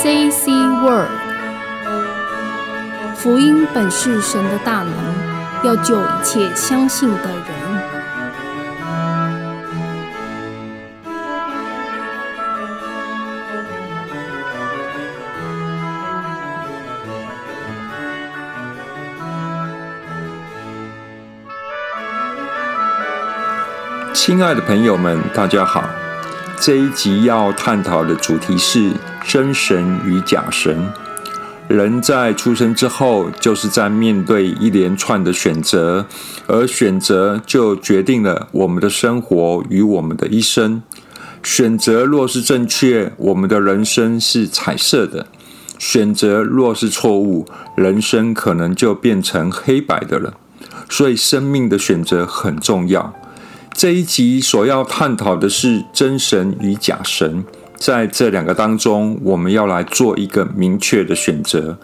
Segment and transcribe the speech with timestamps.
[0.00, 0.50] J.C.
[0.80, 1.08] Word，
[3.16, 4.92] 福音本是神的大能，
[5.64, 7.52] 要救一切相信的人。
[24.14, 25.84] 亲爱的朋友们，大家好。
[26.60, 28.92] 这一集要探讨的主题是
[29.24, 30.92] 真神与假神。
[31.68, 36.06] 人在出生之后，就是在面对一连串的选择，
[36.46, 40.82] 而选择就决定了我们的生活与我们的一生。
[41.42, 45.26] 选择若是正确，我们的人生是彩色的；
[45.78, 47.46] 选择若是错误，
[47.76, 50.34] 人生可能就变成黑白的了。
[50.90, 53.14] 所以，生命的选择很重要。
[53.72, 57.44] 这一集所要探讨的是真神与假神，
[57.82, 61.76] 在这两个当中，我们要来做一个明确的选择。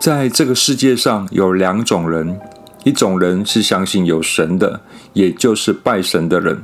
[0.00, 2.40] 在这个世界上有两种人，
[2.82, 4.80] 一种人是相信有神的，
[5.12, 6.56] 也就是拜神的人；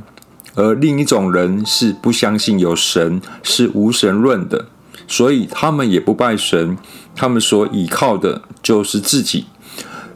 [0.56, 4.66] 而另一种人是不相信有神，是无神论的，
[5.06, 6.76] 所以他们也不拜神，
[7.14, 9.46] 他们所依靠的就是自己。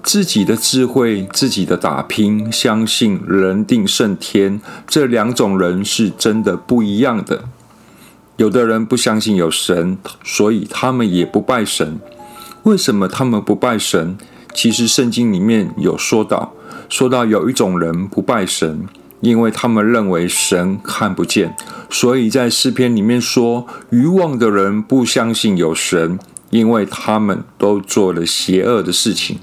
[0.03, 7.44] 自己的智慧，自己的打拼，相信人定胜天，这两种人是真的不一样的。
[8.36, 12.00] 有的人不相信有神，所以他们也不拜神。
[12.64, 14.16] 为什么他们不拜神？
[14.52, 16.52] 其实圣经里面有说到，
[16.88, 18.86] 说到有一种人不拜神，
[19.20, 21.54] 因为他们认为神看不见，
[21.91, 26.19] 所以在诗篇里面说，愚妄的人不相信有神，
[26.50, 29.38] 因为他们都做了邪恶的事情。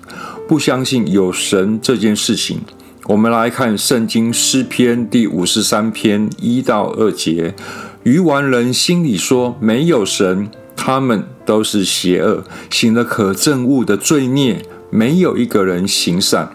[0.47, 2.61] 不相信有神这件事情，
[3.05, 7.55] 我们来看圣经诗篇第五十三篇一到二节。
[8.03, 16.51] 愚顽人心里说：“没有神，他们都是邪恶，行了可憎恶的罪孽，没有一个人行善。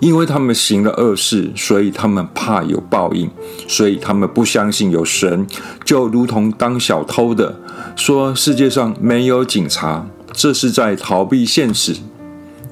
[0.00, 3.30] 因为他们行了恶事，所以他们怕有报应，
[3.68, 5.46] 所以他们不相信有神，
[5.84, 7.60] 就如同当小偷的
[7.94, 11.94] 说：世界上没有警察，这是在逃避现实。”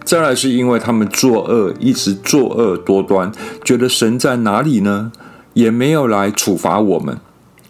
[0.02, 3.30] 再来是因为他们作恶，一直作恶多端，
[3.62, 5.12] 觉得神在哪里呢？
[5.54, 7.18] 也没有来处罚我们，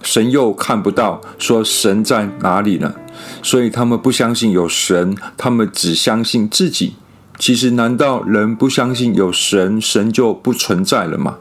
[0.02, 2.94] 神又看不到，说神在哪里呢？
[3.42, 6.94] 所以他们不相信有神，他们只相信自己。
[7.38, 11.36] 其实，难道人不相信有神，神就不存在了吗？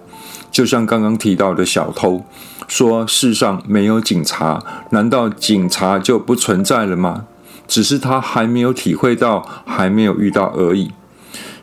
[0.52, 2.24] 就像刚刚提到的小偷
[2.68, 7.26] 说世上没有警察，难道警察就不存在了吗？
[7.68, 10.92] 只是他还没有体会到，还没有遇到而已。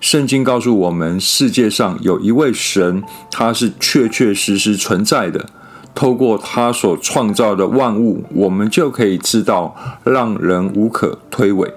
[0.01, 5.49] 圣经告诉我们，世界上有一位神，他是确确实实存在的。
[5.95, 11.71] 透过他所创造的万物，我们就可以知道，让人无可推诿。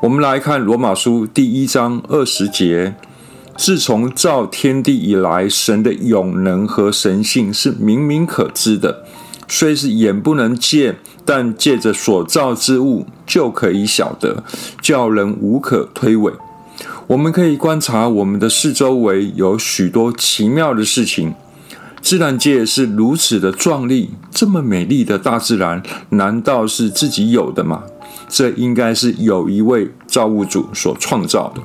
[0.00, 2.94] 我们来看罗马书第一章二十节：
[3.56, 9.04] 自从造天地以来，神的永能和神性是明明可知的，
[9.46, 10.96] 虽是眼不能见。
[11.28, 14.44] 但借着所造之物就可以晓得，
[14.80, 16.32] 叫人无可推诿。
[17.08, 21.34] 我们可以观察我们的四周围有许多奇妙的事情。
[22.00, 27.82] 自然界是如此的壮丽，这么美丽的大自然，难道是自己有的吗？
[28.28, 31.60] 这应该是有一位造物主所创造的。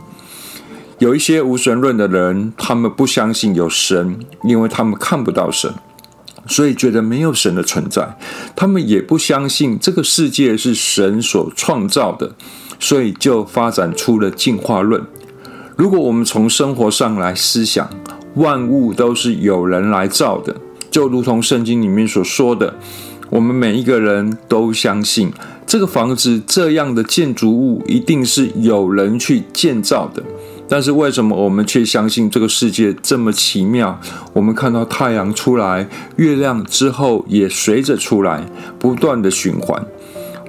[0.99, 5.73] 有一些无神论的人，他们不相信有神，因为他们看不到神。
[6.47, 8.17] 所以觉得没有神的存在，
[8.55, 12.35] 他们也不相信这个世界是神所创造的，
[12.79, 15.05] 所以就发展出了进化论。
[15.77, 17.87] 如果我们从生活上来思想，
[18.35, 20.55] 万物都是有人来造的，
[20.89, 22.75] 就如同圣经里面所说的，
[23.29, 25.31] 我们每一个人都相信
[25.65, 30.23] 这个房子这样的建筑物一定是有人去建造的。
[30.67, 33.99] 但是为什么我们却相信这个世界这么奇妙？
[34.31, 38.45] 我们看到太阳出来，月亮之后也随着出来，
[38.79, 39.85] 不断的循环。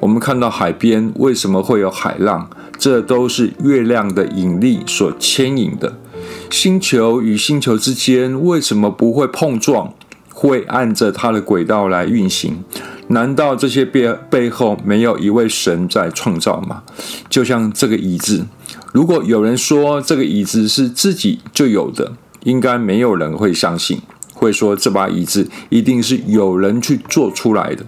[0.00, 2.48] 我们看到海边为什么会有海浪？
[2.78, 5.92] 这都是月亮的引力所牵引的。
[6.52, 9.94] 星球与星球之间为什么不会碰撞？
[10.28, 12.62] 会按着它的轨道来运行？
[13.08, 16.82] 难道这些背背后没有一位神在创造吗？
[17.30, 18.46] 就像这个椅子。
[18.92, 22.12] 如果有人说这个椅子是自己就有的，
[22.44, 24.02] 应该没有人会相信，
[24.34, 27.86] 会说这把椅子一定是有人去做出来的。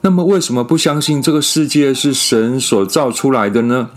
[0.00, 3.90] 那么，为什么不相信这个世界是神所造出来的呢？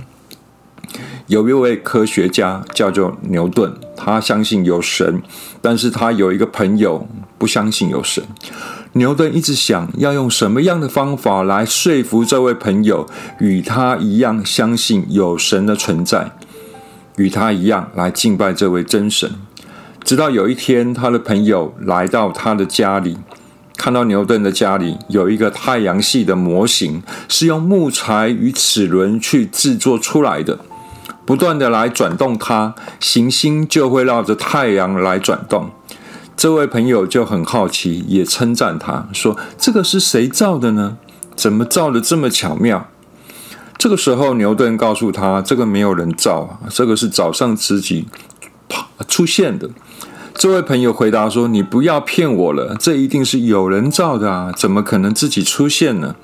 [1.28, 5.22] 有一位科学家叫做牛顿，他相信有神，
[5.62, 7.08] 但是他有一个朋友
[7.38, 8.24] 不相信有神。
[8.94, 13.06] 牛顿一直想要用什么样的方法来说服这位朋友
[13.40, 16.32] 与他一样相信有神的存在，
[17.18, 19.32] 与他一样来敬拜这位真神。
[20.04, 23.18] 直到有一天，他的朋友来到他的家里，
[23.76, 30.60] 看到牛顿的家里有一个太阳系的模型，是用木材与齿轮去制作出来的，
[31.26, 35.72] 不断的来转动它，行星就会绕着太阳来转动。
[36.38, 40.98] 这位朋友就很好奇，也称赞他说：“这个是谁造的呢？
[41.36, 42.88] 怎么造的这么巧妙？”
[43.78, 48.08] 这个时候，牛顿告诉他：“这个没有人造啊，这个是早上自己
[49.08, 49.70] 出现的。”
[50.36, 56.16] 这位朋友回答说：“你不要骗我了，这一定是有人造的啊，怎么可能自己出现呢？”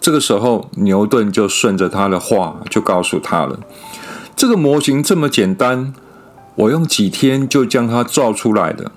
[0.00, 3.58] 这个时候，牛顿就顺着他的话，就告诉他了
[4.40, 5.92] ：“这个模型这么简单，
[6.54, 8.90] 我用几天就将它造出来的。”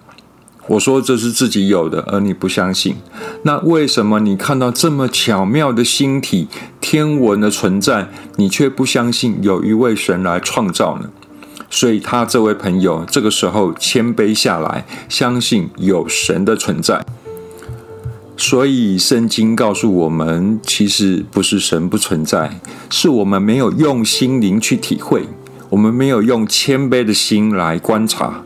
[0.68, 2.96] 我说这是自己有的，而你不相信，
[3.42, 6.48] 那为什么你看到这么巧妙的星体、
[6.80, 8.08] 天文的存在，
[8.38, 11.10] 你却不相信有一位神来创造呢？
[11.70, 17.06] 所以他这位朋友这个时候谦卑下来，相信有神的存在。
[18.36, 22.60] 所以圣经告诉我们，其实不是神不存在，
[22.90, 25.24] 是我们没有用心灵去体会，
[25.70, 28.44] 我们没有用谦卑的心来观察。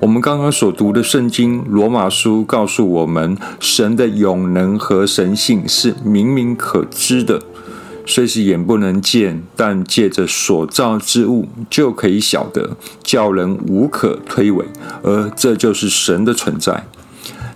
[0.00, 7.40] 我们刚刚所读的圣经《罗马书》告诉我们，神的永能和神性是明明可知的，
[8.04, 14.64] 虽是眼不能见，但借着所造之物就可以晓得，叫人无可推诿。
[15.02, 16.86] 而这就是神的存在。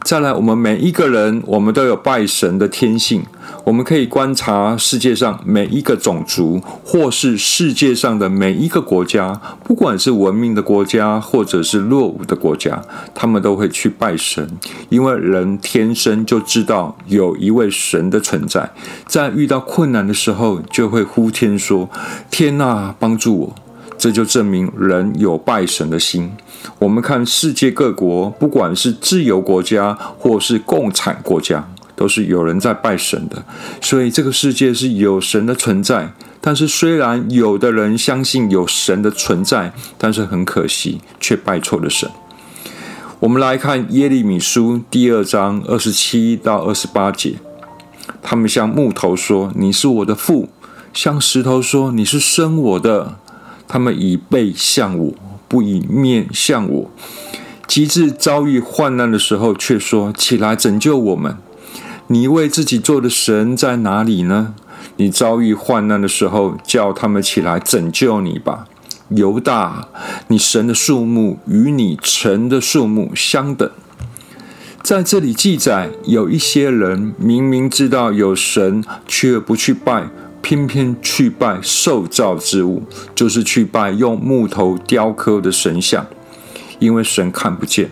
[0.02, 3.23] 再来，我们每一个人，我们都有拜神的天性。
[3.64, 12.82] 我们可以观察世界上每一个种族，或是世界上的每一个国家，不管是文明的国家，或者是落伍的国家，
[13.14, 14.49] 他们都会去拜神，
[14.88, 18.70] 因为人天生就知道有一位神的存在，
[19.06, 21.88] 在遇到困难的时候，就会呼天说
[22.31, 23.55] ：“天呐，帮助我！”
[23.99, 26.32] 这就证明人有拜神的心。
[26.79, 33.43] 我们看世界各国，不管是自由国家或是共产国家，都是有人在拜神的。
[33.81, 36.12] 所以这个世界是有神的存在。
[36.43, 42.11] 但是虽然有的人相信有神的存在，但是很可惜，却拜错了神。
[43.19, 47.35] 我们来看耶利米书第二章二十七到二十八节，
[48.23, 50.49] 他们向木头说：“你是我的父。”
[50.95, 53.19] 向石头说：“你是生我的。”
[53.69, 55.12] 他们以背向我，
[55.50, 56.91] 不以面向我。
[57.67, 61.37] 极致遭遇患难的时候，却说：“起来拯救我们！”
[62.06, 64.55] 你为自己做的神在哪里呢？
[64.97, 68.67] 你遭遇患难的时候，叫他们起来拯救你吧。
[69.08, 69.88] 犹大，
[70.29, 73.69] 你神的数目与你城的数目相等。
[74.82, 80.08] 在这里记载，有一些人明明知道有神，却不去拜。
[80.43, 82.83] 偏偏去拜受造之物，
[83.15, 86.07] 就是去拜用木头雕刻的神像，
[86.79, 87.91] 因为神看不见。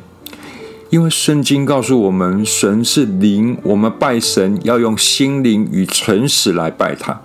[0.91, 7.21] 因为圣经告诉我们，神是灵，我们拜神要用心灵与诚实来拜他。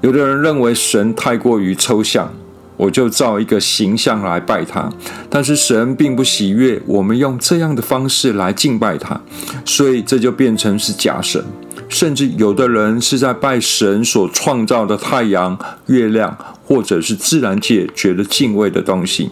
[0.00, 2.32] 有的人认为神太过于抽象，
[2.76, 4.88] 我就造一个形象来拜他，
[5.28, 9.20] 但是神并不喜悦我们用这样的方式来敬拜他，
[9.64, 11.44] 所以这就变成是假神。
[11.88, 19.30] 甚至有的人是在拜神所创造的太阳、月亮，或者是自然界觉得敬畏的东西，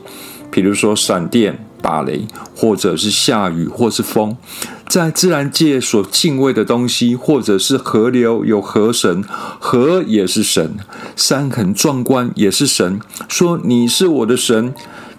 [0.51, 4.37] 比如说闪电、打雷，或者是下雨，或是风。
[4.89, 9.23] 在自然界所敬畏的东西，或者是河流有河神，
[9.61, 10.77] 河也是神；
[11.17, 13.01] 山很壮观，也是神。
[13.29, 14.73] 说你是我的神，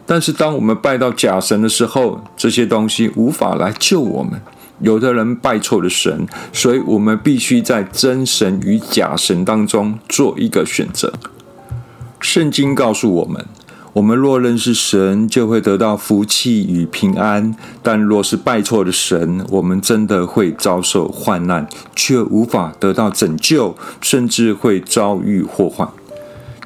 [0.06, 4.42] 但是当我们拜到假神的时候，这些东西无法来救我们。
[4.80, 11.12] 有的人拜错了神，所以我们必须在真神与假神当中做一个选择。
[12.20, 13.46] 圣经告诉我们：
[13.94, 25.90] 我们若认识神，就会得到福气与平安；但若是拜错了神，我们真的会遭受患难，却无法得到拯救，甚至会遭遇祸患。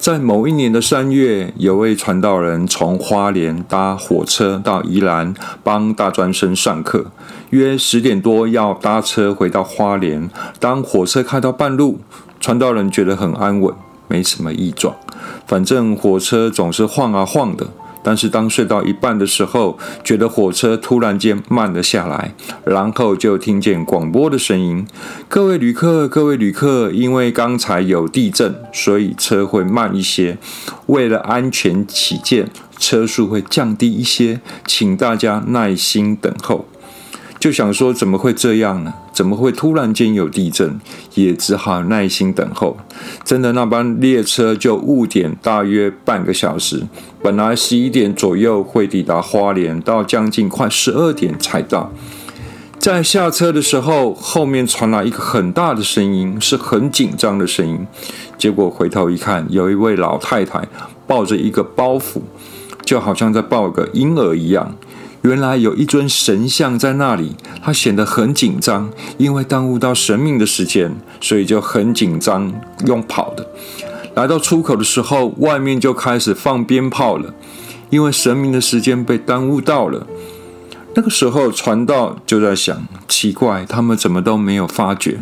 [0.01, 7.11] 在某一年的三月，有位传道人从花莲搭火车到宜兰帮大专生上课。
[7.51, 10.27] 约十点多要搭车回到花莲。
[10.59, 11.99] 当火车开到半路，
[12.39, 13.75] 传道人觉得很安稳，
[14.07, 14.95] 没什么异状。
[15.45, 17.67] 反正火车总是晃啊晃的。
[18.03, 22.33] 但是当睡到一半的时候，觉得火车突然间慢了下来，
[22.65, 24.85] 然后就听见广播的声音
[25.29, 30.37] ：“各位旅客，各位旅客，因为刚才有地震，所以车会慢一些。
[30.87, 36.67] 为了安全起见，车速会降低一些，请大家耐心等候。”
[37.39, 38.93] 就想说怎么会这样呢？
[39.13, 40.79] 怎么会突然间有地震？
[41.15, 42.77] 也只好耐心等候。
[43.23, 46.87] 真的，那班列车就误点大约半个小时，
[47.21, 51.91] 本来十一点左右会抵达花莲，到将近快十二点才到。
[52.79, 57.85] 在下车的时候，后面传来一个很大的声音，是很紧张的声音。
[58.39, 60.67] 结果回头一看，有一位老太太
[61.05, 62.21] 抱着一个包袱，
[62.83, 64.75] 就好像在抱个婴儿一样。
[65.23, 72.51] 原来有一尊神像在那里，他显得很紧张，因为耽误到神明的时间，所以就很紧张，
[72.87, 73.47] 用跑的。
[74.15, 77.33] 来到出口的时候，外面就开始放鞭炮了，
[77.91, 80.07] 因为神明的时间被耽误到了。
[80.95, 85.19] 那个时候，传道就在想：奇怪，他们怎么都没有发觉？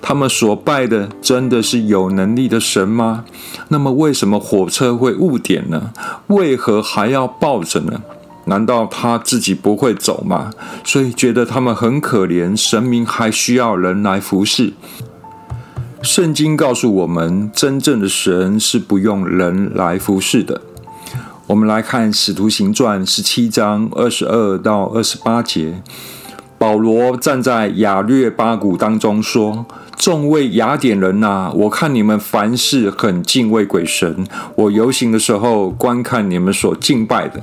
[0.00, 3.24] 他们所拜的真的是有能力的神吗？
[3.66, 5.92] 那么，为什么火车会误点呢？
[6.28, 8.00] 为何还要抱着呢？
[8.48, 10.50] 难道他自己不会走吗？
[10.82, 14.72] 所以觉得他们很可怜，神明还需要人来服侍。
[16.02, 20.62] 圣经告诉我们，真正的神是不用人来服侍的。
[21.48, 25.82] 我们来看《使徒行传》十七章二十二到二十八节，
[26.58, 29.64] 保罗站在雅略巴谷当中说
[29.96, 34.26] ：“众位雅典人呐，我看你们凡事很敬畏鬼神。
[34.56, 37.42] 我游行的时候，观看你们所敬拜的，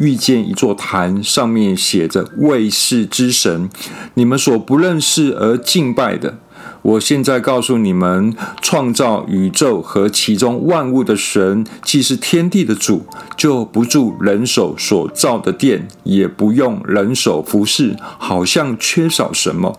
[0.00, 3.68] 遇见一座坛，上面写着‘卫士之神’，
[4.14, 6.38] 你们所不认识而敬拜的。”
[6.82, 13.04] 我现在告诉你们，创造宇宙和其中万物的神，既是天地的主，
[13.36, 19.78] 就不住人手所造的殿，也不用人手服侍，好像缺少什么。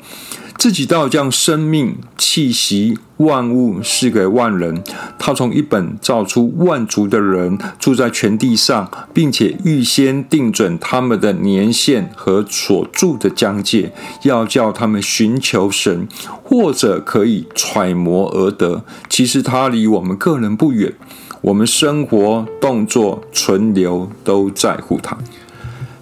[0.61, 4.83] 自己倒将生命气息万物赐给万人，
[5.17, 13.91] 他从一本造出万族的人住在全地上，并且预先定准他们的年限和所住的疆界，
[14.21, 16.07] 要叫他们寻求神，
[16.43, 18.83] 或者可以揣摩而得。
[19.09, 20.93] 其实他离我们个人不远，
[21.41, 25.17] 我们生活、动作、存留都在乎他。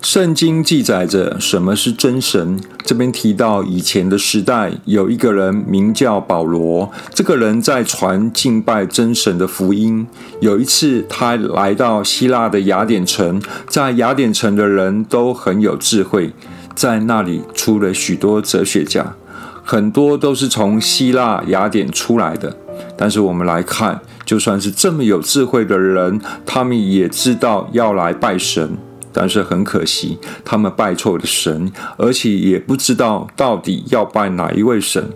[0.01, 2.59] 圣经记载着什么是真神。
[2.85, 6.89] 这边提到以前的时代，有一个人名叫保罗。
[7.13, 10.07] 这个人在传敬拜真神的福音。
[10.39, 16.33] 有一次，他来到希腊的雅典城，在雅典城的人都很有智慧，
[16.73, 19.15] 在那里出了许多哲学家，
[19.63, 22.55] 很多都是从希腊雅典出来的。
[22.97, 28.77] 但是我们来看，就算是这么有智慧的人，他们也知道要来拜神。
[29.11, 35.09] 但是很可惜，他们拜错了神，而且也不知道到底要拜哪一位神，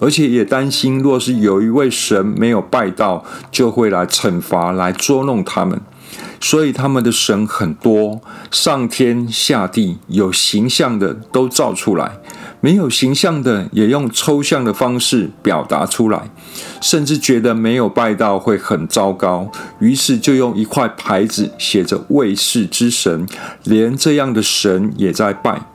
[0.00, 5.80] 而且也担心，若是有一位神没有拜到，就会来惩罚、来捉弄他们。
[6.40, 8.20] 所以他们的神很多，
[8.50, 12.18] 上天下地有形象的都造出来。
[12.64, 16.30] 没有形象的，也用抽象的方式表达出来，
[16.80, 19.50] 甚至觉得没有拜到会很糟糕，
[19.80, 23.26] 于是就用一块牌子写着“卫士之神”，
[23.64, 25.66] 连这样的神也在拜，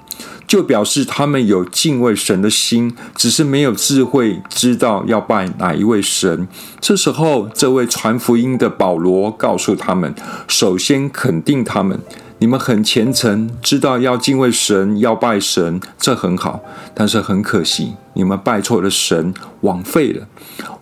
[0.48, 6.48] 就表示他们有敬畏神的心，只是没有智慧知道要拜哪一位神。
[6.80, 10.16] 这时候，这位传福音的保罗告诉他们，
[10.48, 12.00] 首先肯定他们。
[12.40, 16.62] 你们很虔诚，知道要敬畏神，要拜神，这很好。
[16.94, 20.28] 但是很可惜，你们拜错了神，枉费了。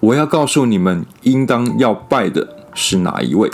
[0.02, 3.50] 我要告诉你们，应当要拜的是哪一位？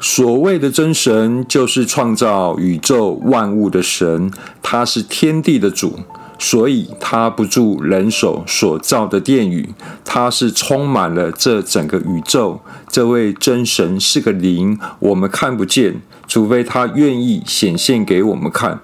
[0.00, 6.00] 所谓的真神，就是创造宇宙万物的神，他是天地的主，
[6.38, 9.70] 所以他不住人手所造的殿宇，
[10.04, 12.60] 他是充满了这整个宇宙。
[12.88, 16.02] 这位真神是个灵，我们看不见。
[16.28, 18.80] 除非他愿意显现给我们看，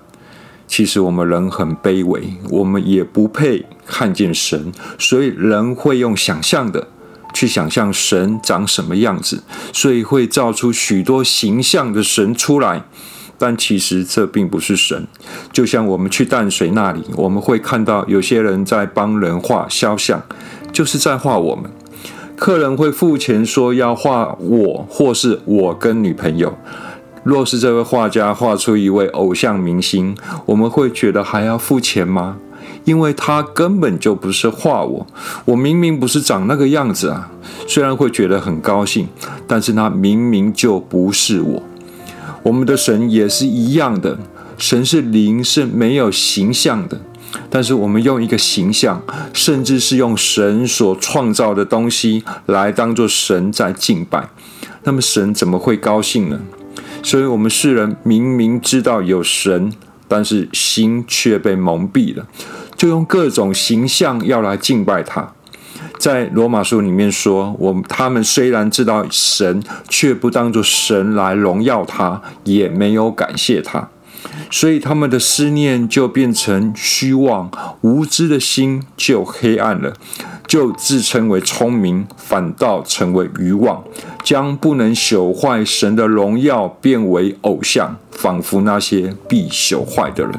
[0.68, 6.86] 其实我们人很卑微，我们也不配看见神，所以人会用想象的
[7.34, 9.42] 去想象神长什么样子，
[9.72, 12.84] 所以会造出许多形象的神出来。
[13.42, 15.04] 但其实这并不是神，
[15.52, 20.22] 就像我们去淡水那里，我们会看到有些人在帮人画肖像，
[20.70, 21.68] 就是在画我们。
[22.36, 26.56] 客人会付钱说要画我，或是我跟女朋友。
[27.24, 32.36] 若是这位画家画出一位偶像明星，我们会觉得还要付钱吗？
[32.84, 35.04] 因为他根本就不是画我，
[35.46, 37.28] 我明明不是长那个样子啊！
[37.66, 39.08] 虽然会觉得很高兴，
[39.48, 41.60] 但是他明明就不是我。
[42.42, 44.18] 我们的神也是一样的，
[44.58, 47.00] 神是灵，是没有形象的。
[47.48, 54.28] 但是我们用一个形象，甚至是用神所创造的东西来当做神在敬拜，
[54.84, 56.40] 那么神怎么会高兴呢？
[57.02, 59.72] 所以，我们世人明明知道有神，
[60.06, 62.26] 但是心却被蒙蔽了，
[62.76, 65.32] 就用各种形象要来敬拜他。
[66.02, 73.88] 在罗马书里面说，我他们虽然知道神，却不当作神来荣耀他，也没有感谢他，
[74.50, 77.48] 所以他们的思念就变成虚妄，
[77.82, 79.92] 无知的心就黑暗了。
[80.48, 83.84] 就自称为聪明，反倒成为愚妄，
[84.24, 90.32] 将不能朽坏神的荣耀变为偶像，仿佛那些必朽坏的人。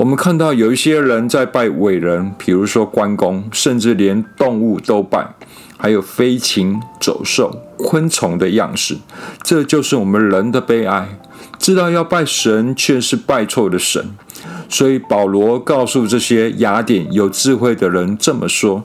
[0.00, 5.34] 我们看到有一些人在拜伟人，比如说关公，甚至连动物都拜，
[5.76, 8.96] 还有飞禽走兽、昆虫的样式。
[9.42, 11.06] 这就是我们人的悲哀，
[11.58, 14.02] 知道要拜神，却是拜错的神。
[14.70, 18.82] 所以保罗告诉这些雅典有智慧的人这么说：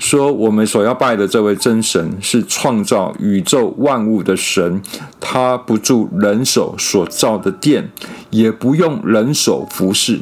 [0.00, 4.82] 说我们所要拜的这位真神是创造宇宙万物的神，
[5.20, 7.92] 他不住人手所造的殿，
[8.30, 10.18] 也不用人手服侍。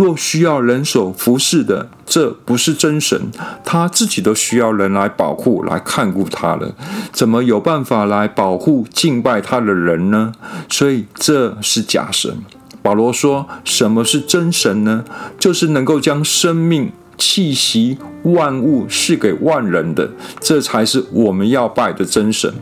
[0.00, 3.30] 若需要人手服侍的，这不是真神，
[3.62, 6.74] 他自己都需要人来保护、来看顾他了，
[7.12, 10.32] 怎么有办法来保护敬拜他的人呢？
[10.70, 12.38] 所以这是假神。
[12.80, 15.04] 保罗说：“什么是真神呢？
[15.38, 20.08] 就是能够将生命、气息、万物赐给万人的，
[20.40, 22.54] 这才是我们要拜的真神。”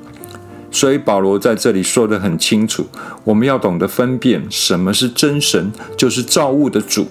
[0.71, 2.87] 所以保罗在这里说得很清楚：
[3.25, 7.04] 我们要懂得分辨什么是真神，就是造物的主；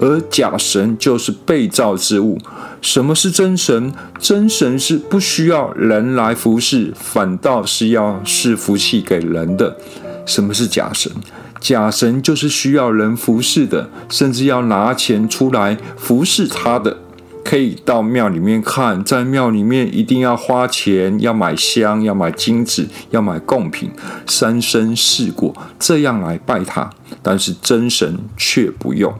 [0.00, 2.38] 而假神就是被造之物。
[2.80, 3.92] 什么是真神？
[4.18, 9.76] 真神是不需要人来服侍，反倒是要赐福气给人的。
[10.24, 11.12] 什么是假神？
[11.60, 16.96] 假神就是需要人服侍的，甚至要拿钱出来服侍他的。
[17.42, 23.90] 可以到庙里面看，在庙里面一定要花钱，要买香，要买金子，要买贡品，
[24.26, 26.88] 三生四果，这样来拜他。
[27.22, 29.12] 但是真神却不用。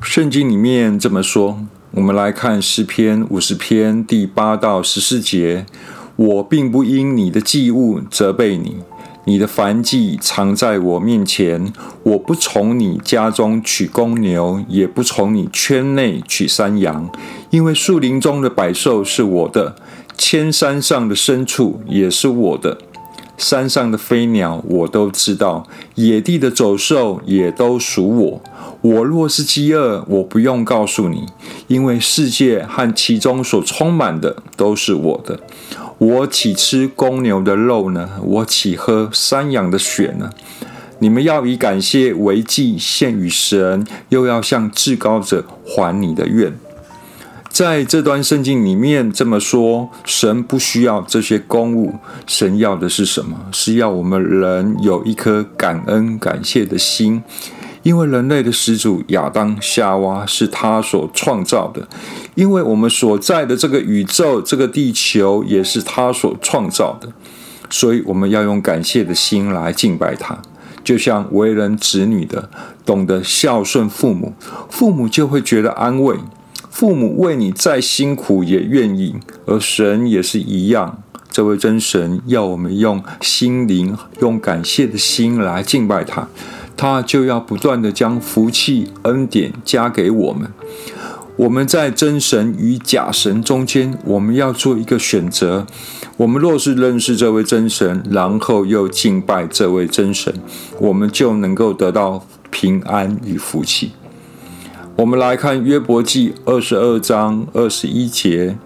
[0.00, 1.58] 圣经里面这么说，
[1.90, 5.66] 我们来看诗篇五十篇第八到十四节：
[6.16, 8.78] 我并不因你的祭物责备你。
[9.24, 11.72] 你的燔祭藏在我面前，
[12.04, 17.10] 我不从你家中取公牛，也不从你圈内取山羊，
[17.50, 19.76] 因为树林中的百兽是我的，
[20.16, 22.78] 千山上的牲畜也是我的，
[23.38, 28.42] 山上的飞鸟我都知道，野地的走兽也都属我。
[28.80, 31.24] 我若是饥饿，我不用告诉你，
[31.68, 35.38] 因为世界和其中所充满的都是我的。
[35.98, 38.10] 我岂吃公牛的肉呢？
[38.22, 40.30] 我岂喝山羊的血呢？
[40.98, 46.52] 你们要以感谢为祭献与神，又要向至高者还你的愿。
[47.48, 51.94] 在这段圣经里面这么说，神不需要这些公物，
[52.26, 53.36] 神要的是什么？
[53.52, 57.22] 是要我们人有一颗感恩感谢的心。
[57.84, 61.88] 因为人类的始祖亚当夏娃是他所创造的，
[62.34, 67.08] 因为我们所在的这个宇宙、这个地球也是他所创造的，
[67.70, 70.36] 所以我们要用感谢的心来敬拜他。
[70.84, 72.50] 就像为人子女的，
[72.84, 74.34] 懂得孝顺父母，
[74.68, 76.16] 父母就会觉得安慰。
[76.78, 81.02] 父母为你再辛苦也愿意，而神也是一样。
[81.28, 86.28] 这位真神要我们用心灵、用感谢的心来敬拜他。
[86.76, 90.52] 他就要不断的将福气恩典加给我们。
[91.34, 95.66] 我们在真神与假神中间，我们要做一个选择。
[96.16, 100.32] 我们若是认识这位真神，然后又敬拜这位真神，
[100.78, 103.90] 我们就能够得到平安与福气。
[104.98, 108.58] 我们来看约伯记二十二章二十一节：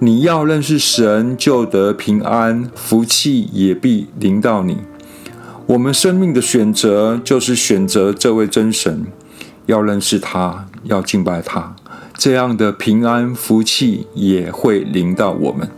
[0.00, 4.78] 你要认识神，就得平安，福气也必临到你。
[5.66, 9.06] 我们生命的选择就是选择这位真神，
[9.66, 11.76] 要认识他，要敬拜他，
[12.18, 15.70] 这样的平安福气也会临到我们。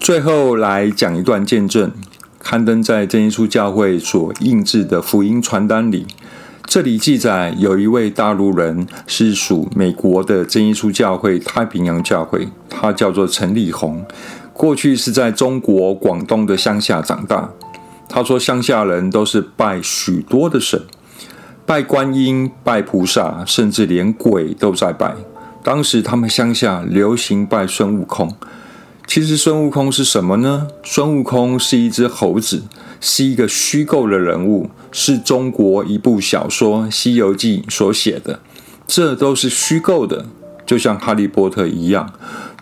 [0.00, 1.92] 最后来讲一段见证，
[2.40, 6.08] 刊登在真耶稣教会所印制的福音传单里。
[6.74, 14.04] 这里记载，有一位大陆人是属美国的真耶稣教会太平洋教会，他叫做陈立红，
[14.52, 17.48] 过去是在中国广东的乡下长大。
[18.08, 20.82] 他说：“乡下人都是拜许多的神，
[21.64, 25.14] 拜观音、拜菩萨，甚至连鬼都在拜。
[25.62, 28.34] 当时他们乡下流行拜孙悟空。
[29.06, 30.66] 其实孙悟空是什么呢？
[30.82, 32.64] 孙悟空是一只猴子，
[33.00, 38.38] 是一个虚构的人物，是中国一部小说《西游记》所写的。
[38.86, 40.26] 这都是虚构的，
[40.64, 42.12] 就像哈利波特一样，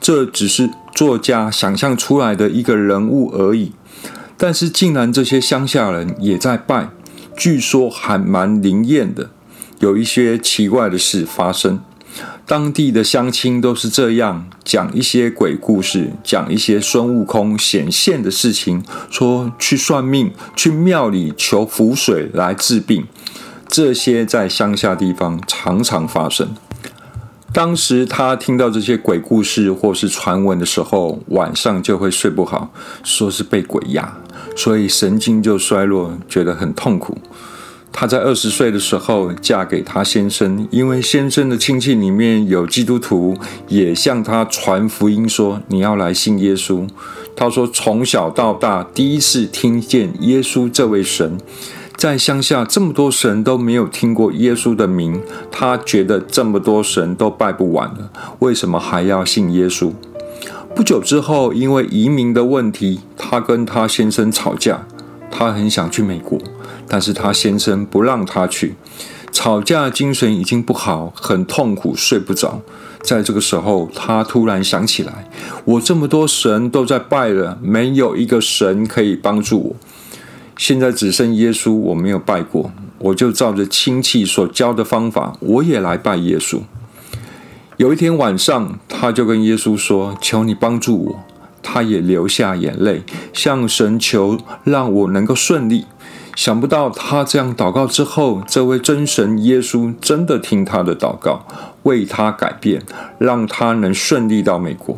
[0.01, 3.73] 这只是作家想象出来的一个人物而已。”
[4.39, 6.89] 但是，竟然这些乡下人也在拜，
[7.37, 9.29] 据说还蛮灵验的。
[9.81, 11.81] 有一些奇怪的事发生。
[12.45, 23.07] 当地的乡亲都是这样讲一些鬼故事，讲一些孙悟空显现的事情，说去算命，去庙里求符水来治病。
[23.69, 26.55] 这些在乡下地方常常发生。
[27.55, 32.73] 当时他听到这些鬼故事或是传闻的时候，晚上就会睡不好，
[33.05, 34.19] 说是被鬼压，
[34.57, 37.17] 所以神经就衰弱，觉得很痛苦。
[37.93, 43.37] 她在二十岁的时候嫁给她先生，因为先生的亲戚里面有基督徒，
[43.69, 46.89] 也向她传福音说你要来信耶稣。
[47.37, 51.39] 她说从小到大第一次听见耶稣这位神，
[51.97, 59.93] 在乡下这么多神都没有听过耶稣的名，她觉得这么多神都拜不完了，为什么还要信耶稣？
[60.75, 64.87] 不久之后，因为移民的问题，她跟她先生吵架，
[65.33, 66.39] 她很想去美国。
[66.87, 68.75] 但是他先生不让他去，
[69.33, 72.61] 吵架精神已经不好，很痛苦，睡不着。
[73.01, 75.31] 在这个时候，他突然想起来，
[75.65, 79.77] 我这么多神都在拜了，没有一个神可以帮助我。
[80.59, 86.61] 现在只剩耶稣，我没有拜过，我就照着亲戚所教的方法，我也来拜耶稣。
[87.79, 91.25] 有一天晚上，他就跟耶稣说：“求你帮助我。”
[91.63, 95.87] 他也流下眼泪，向神求，让我能够顺利。
[96.35, 101.47] 想不到他这样祷告之后，这位真神耶稣真的听他的祷告，
[101.83, 102.83] 为他改变，
[103.19, 104.97] 让他能顺利到美国。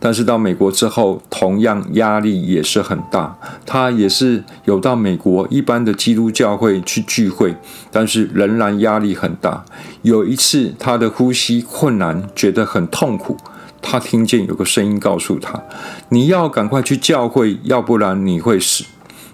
[0.00, 3.38] 但是到美国之后，同样压力也是很大。
[3.64, 7.54] 他也是有到美国一般的基督教会去聚会，
[7.92, 9.64] 但是仍然压力很大。
[10.00, 13.36] 有一次，他的呼吸困难，觉得很痛苦。
[13.82, 15.62] 他听见有个声音告诉他
[16.08, 18.84] ：“你要赶快去教会，要不然你会死。”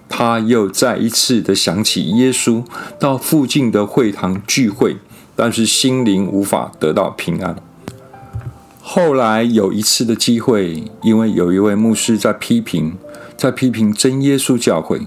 [0.08, 2.64] 他又再一次的想起耶稣
[2.98, 4.96] 到附近的会堂聚会，
[5.37, 7.54] 但是心灵无法得到平安。
[8.80, 12.96] 后来有一次的机会，因为有一位牧师在批评，
[13.37, 15.02] 在批评真耶稣教会，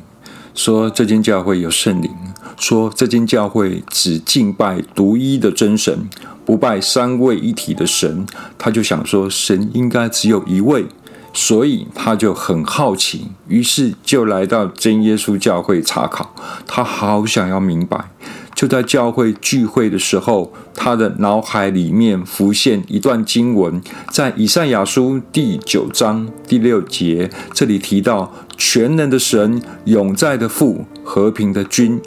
[0.54, 2.12] 说这间教会有圣灵，
[2.60, 6.08] 说这间教会只敬拜独一的真神，
[6.52, 8.26] 不拜三位一体的神。
[8.58, 10.86] 他就想说，神应该只有一位。
[11.34, 16.36] 所以他就很好奇，于是就来到真耶稣教会查考。
[16.68, 18.12] 他好想要明白。
[18.54, 32.02] 就在教会聚会的时候，他的脑海里面浮现一段经文，在以赛亚书第九章第六节，这里提到全能的神、永在的父、和平的君。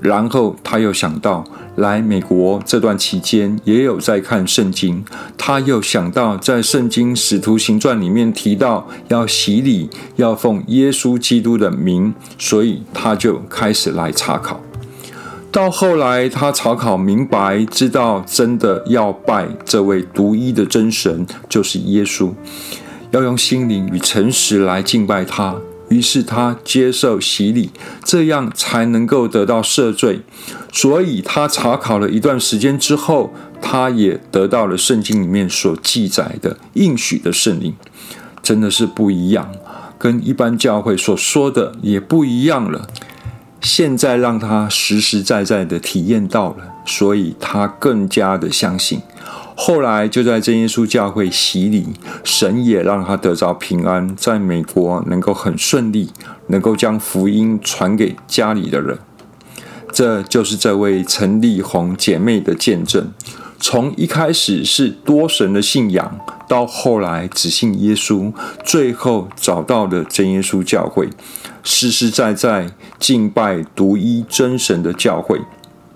[0.00, 1.44] 然后他又想到。
[1.78, 5.04] 来美国这段期间，也有在看圣经。
[5.36, 14.60] 他又想到，在圣经使徒行传里面提到要洗礼，要奉耶稣基督的名，所以他就开始来查考。
[15.50, 22.32] 到后来，他查考明白，知道真的要拜这位独一的真神，就是耶稣，
[23.12, 25.56] 要用心灵与诚实来敬拜他。
[25.88, 27.70] 于是他接受洗礼，
[28.04, 30.20] 这样才能够得到赦罪。
[30.72, 37.74] 所以他查考了一段时间之后，他也得到了圣经里面所记载的应许的圣灵，
[38.42, 39.50] 真的是不一样，
[39.98, 42.86] 跟一般教会所说的也不一样了。
[43.60, 49.00] 现在让他实实在在的体验到了，所以他更加的相信。
[49.60, 51.88] 后来就在真耶稣教会洗礼，
[52.22, 56.10] 神也让他得着平安，在美国能够很顺利，
[56.46, 58.96] 能够将福音传给家里的人。
[59.90, 63.12] 这就是这位陈丽红姐妹的见证。
[63.58, 68.32] 从一开始是多神的信仰，到后来只信耶稣，
[68.64, 71.08] 最后找到了真耶稣教会，
[71.64, 75.40] 实实在在敬拜独一真神的教会，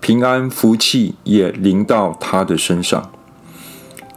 [0.01, 3.09] 平安福气也临到他的身上。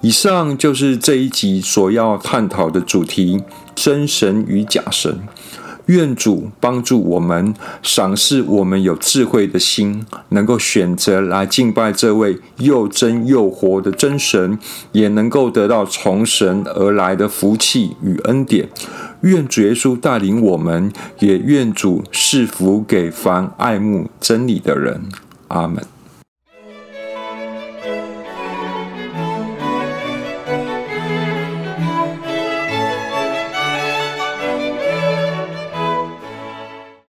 [0.07, 3.43] 以上就是这一集所要探讨的主题：
[3.75, 5.19] 真神与假神。
[5.87, 14.57] 愿主帮助我们，赏赐我们有智慧的心，能够选择来敬拜这位又真又活的真神，
[14.93, 18.69] 也能够得到从神而来的福气与恩典。
[19.23, 25.03] 愿主耶稣带领我们，也愿主赐福给凡爱慕真理的人。
[25.49, 25.85] 阿门。